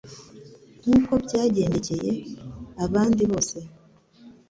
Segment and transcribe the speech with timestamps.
[0.81, 2.11] Nk'uko byagendekcye
[2.85, 3.57] abandi bose,